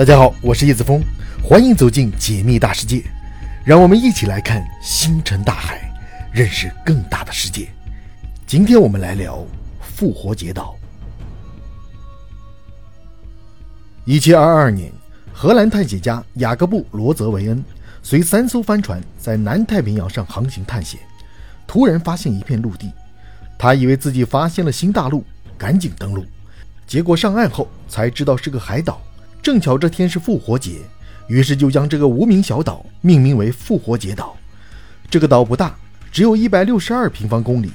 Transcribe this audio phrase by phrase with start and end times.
[0.00, 1.04] 大家好，我是叶子峰，
[1.44, 3.04] 欢迎走进解密大世界，
[3.62, 5.92] 让我们一起来看星辰大海，
[6.32, 7.68] 认识更大的世界。
[8.46, 9.44] 今天我们来聊
[9.82, 10.74] 复活节岛。
[14.06, 14.90] 一七二二年，
[15.34, 17.62] 荷兰探险家雅各布·罗泽维恩
[18.02, 20.98] 随三艘帆船在南太平洋上航行探险，
[21.66, 22.90] 突然发现一片陆地，
[23.58, 25.22] 他以为自己发现了新大陆，
[25.58, 26.24] 赶紧登陆，
[26.86, 28.98] 结果上岸后才知道是个海岛。
[29.42, 30.80] 正巧这天是复活节，
[31.26, 34.36] 于是就将这个无名小岛命名为复活节岛。
[35.08, 35.74] 这个岛不大，
[36.12, 37.70] 只有一百六十二平方公里。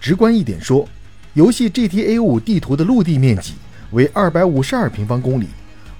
[0.00, 0.88] 直观一点说，
[1.34, 3.54] 游戏 GTA 五地图的陆地面积
[3.90, 5.48] 为二百五十二平方公里，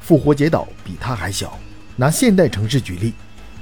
[0.00, 1.58] 复活节岛比它还小。
[1.96, 3.12] 拿现代城市举例，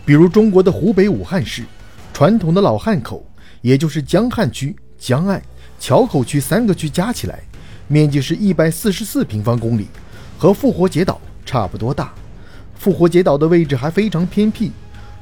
[0.05, 1.65] 比如中国的湖北武汉市，
[2.13, 3.27] 传统的老汉口，
[3.63, 5.43] 也就是江汉区、江岸、
[5.81, 7.41] 桥口区三个区加起来，
[7.89, 9.87] 面积是一百四十四平方公里，
[10.37, 11.19] 和复活节岛。
[11.49, 12.13] 差不多大，
[12.75, 14.71] 复活节岛的位置还非常偏僻，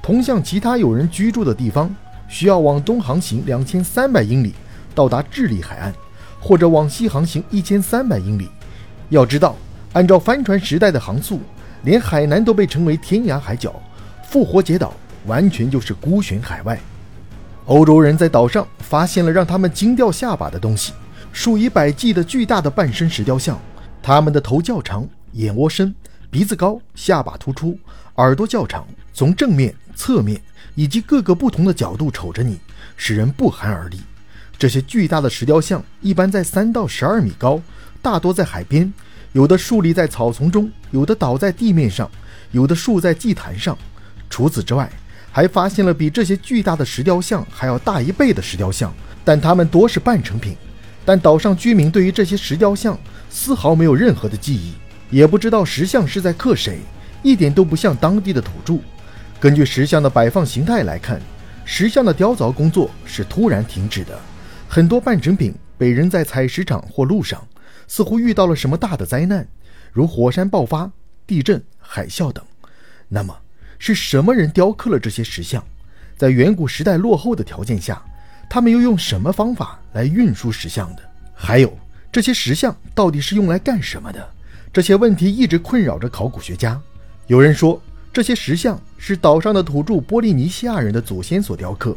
[0.03, 1.89] 同向其他有人居住的地方
[2.27, 4.53] 需要往东航行两千三百英里
[4.93, 5.95] 到达智利海岸，
[6.41, 8.49] 或者往西航行一千三百英里。
[9.09, 9.55] 要知道，
[9.93, 11.39] 按照帆船时代的航速，
[11.85, 13.73] 连海南都被称为天涯海角，
[14.29, 14.93] 复活节岛
[15.27, 16.77] 完全就是孤悬海外。
[17.67, 20.93] 欧洲人在岛上发现了让他们惊掉下巴的东西：
[21.33, 23.57] 数以百计的巨大的半身石雕像，
[24.03, 25.95] 他们的头较长，眼窝深。
[26.37, 27.79] 鼻子高，下巴突出，
[28.17, 30.39] 耳朵较长，从正面、侧面
[30.75, 32.59] 以及各个不同的角度瞅着你，
[32.95, 34.03] 使人不寒而栗。
[34.59, 37.63] 这些巨大的石雕像一般在三到十二米高，
[38.03, 38.93] 大多在海边，
[39.33, 42.11] 有的竖立在草丛中，有的倒在地面上，
[42.51, 43.75] 有的竖在祭坛上。
[44.29, 44.93] 除此之外，
[45.33, 48.93] 还发现了比这些巨大的石雕像还要大一倍的石雕像，
[49.25, 50.55] 但它们多是半成品。
[51.03, 52.99] 但岛上居民对于这些石雕像
[53.31, 54.75] 丝毫没有任何的记忆。
[55.11, 56.81] 也不知道石像是在刻谁，
[57.23, 58.79] 一点都不像当地的土著。
[59.39, 61.21] 根据石像的摆放形态来看，
[61.65, 64.19] 石像的雕凿工作是突然停止的，
[64.69, 67.47] 很多半成品被扔在采石场或路上，
[67.87, 69.47] 似乎遇到了什么大的灾难，
[69.93, 70.91] 如火山爆发、
[71.27, 72.45] 地震、海啸等。
[73.09, 73.37] 那么，
[73.79, 75.63] 是什么人雕刻了这些石像？
[76.17, 78.03] 在远古时代落后的条件下，
[78.49, 81.03] 他们又用什么方法来运输石像的？
[81.35, 81.79] 还有，
[82.11, 84.31] 这些石像到底是用来干什么的？
[84.77, 86.79] 这些问题一直困扰着考古学家。
[87.29, 87.81] 有人说，
[88.13, 91.97] 这些石像是岛上的土著波利尼西亚人的祖先所雕刻，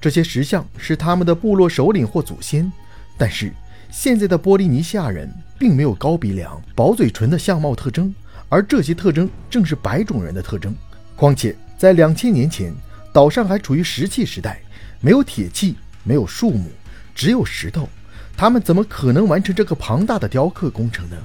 [0.00, 2.68] 这些石像是他们的部落首领或祖先。
[3.16, 3.52] 但是，
[3.92, 8.12] 现在的波利尼西亚人并没有高鼻梁、薄嘴唇的相貌特征，
[8.48, 10.74] 而这些特征正是白种人的特征。
[11.14, 12.74] 况且，在两千年前，
[13.12, 14.60] 岛上还处于石器时代，
[15.00, 16.72] 没有铁器，没有树木，
[17.14, 17.88] 只有石头，
[18.36, 21.16] 他们怎么可能完成这个庞大的雕刻工程呢？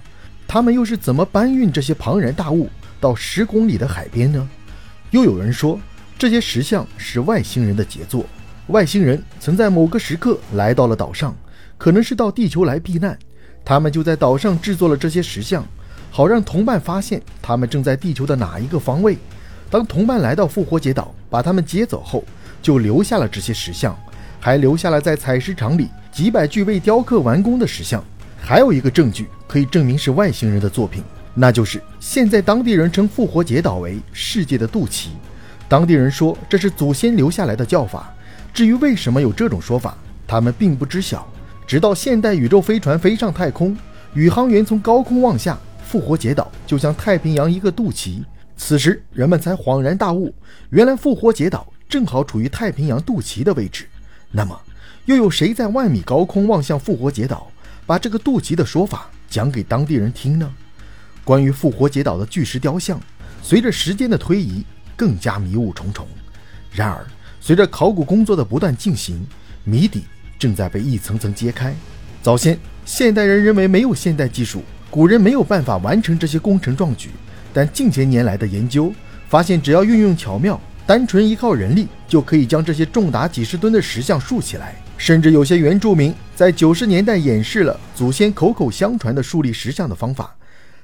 [0.54, 2.70] 他们又是怎么搬运这些庞然大物
[3.00, 4.50] 到十公里的海边呢？
[5.12, 5.80] 又有人说，
[6.20, 8.26] 这些石像是外星人的杰作。
[8.68, 11.34] 外星人曾在某个时刻来到了岛上，
[11.78, 13.18] 可能是到地球来避难。
[13.64, 15.66] 他们就在岛上制作了这些石像，
[16.10, 19.18] 好让同伴发现他们正在地球的哪一个方位。
[19.70, 22.26] 当同伴来到复活节岛，把他们接走后，
[22.62, 23.98] 就留下了这些石像，
[24.38, 28.04] 还留下了在采石场里几百具未雕刻完工的石像。
[28.44, 31.02] 还有一个证据可以证明是外星人的作品，
[31.34, 35.10] 那就是现在当地人称复活节岛为“世界的肚脐”。
[35.70, 38.14] 当地人说这是祖先留下来的叫法。
[38.54, 39.96] 至于为什么有这种说法，
[40.28, 41.26] 他们并不知晓。
[41.66, 43.78] 直到现代宇宙飞船飞上太空，
[44.14, 48.24] 宇航员从高空望下，复活节岛就像太平洋一个肚脐。
[48.58, 50.34] 此时人们才恍然大悟，
[50.72, 53.88] 原来复活节岛正好处于太平洋肚脐的位置。
[54.32, 54.60] 那么，
[55.06, 57.51] 又有谁在万米高空望向复活节岛？
[57.86, 60.52] 把这个渡劫的说法讲给当地人听呢？
[61.24, 63.00] 关于复活节岛的巨石雕像，
[63.44, 64.64] 随着时间的推移，
[64.96, 66.08] 更加迷雾重重。
[66.72, 67.06] 然而，
[67.40, 69.26] 随着考古工作的不断进行，
[69.64, 70.06] 谜底
[70.40, 71.76] 正在被一层层揭开。
[72.24, 77.10] 早先，现代人认为没有现代技术，古人没有办法完成这些工程壮举。
[77.54, 78.94] 但近些年来的研究
[79.28, 84.76] 发现，只要运用巧妙，单纯依靠人力，就可以将这些重达几十吨的石像竖起来。
[85.02, 90.36] 甚至有些原住民在九十年代演示了祖先口口相传的树立石像的方法。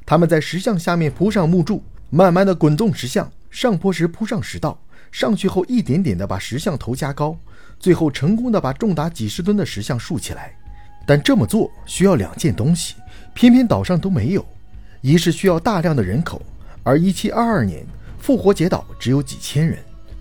[0.07, 4.81] 他们在石像下面铺上木柱，慢慢的滚动石像，上坡时铺上石道，
[5.11, 7.37] 上去后一点点的把石像头加高，
[7.79, 10.51] 最后成功的把重达几十吨的石像竖起来。
[11.05, 12.95] 但这么做需要两件东西，
[13.35, 14.43] 偏偏岛上都没有。
[15.01, 16.41] 一是需要大量的人口，
[16.81, 17.85] 而一七二二年
[18.17, 19.77] 复活节岛只有几千人；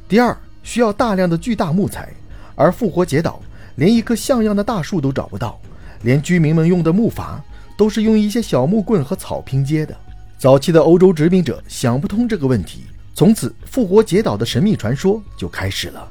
[0.07, 2.13] 第二需要大量的巨大木材，
[2.55, 3.41] 而复活节岛。
[3.77, 5.59] 连一棵像样的大树都找不到，
[6.03, 7.39] 连居民们用的木筏
[7.79, 9.97] 都是用一些小木棍和草拼接的。
[10.39, 12.85] 早期的欧洲殖民者想不通这个问题，
[13.15, 16.09] 从此复活节岛的神秘传说就开始了。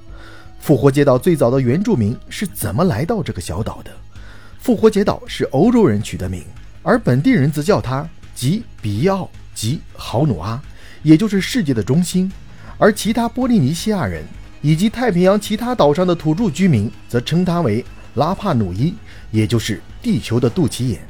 [0.59, 3.91] 复活节岛最早的原住民是怎么来到这个小岛的？
[4.59, 6.43] 复活节岛是欧洲人取的名，
[6.81, 10.59] 而本地人则叫它吉比奥吉豪努阿，
[11.03, 12.31] 也就是世界的中心。
[12.77, 14.23] 而其他波利尼西亚人
[14.65, 17.85] 以及太平洋其他岛上的土著居民则称它为
[18.15, 18.95] 拉帕努伊，
[19.29, 21.05] 也就是地球的肚脐眼。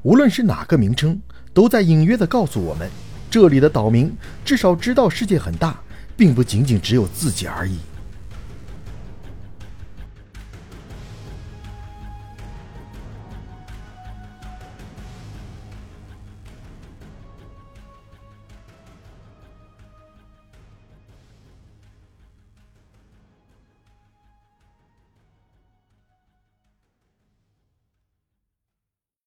[0.00, 1.20] 无论是哪个名称。
[1.52, 2.88] 都在隐约地告诉我们，
[3.28, 4.14] 这里的岛民
[4.44, 5.76] 至少知道世界很大，
[6.16, 7.76] 并不仅仅只有自己而已。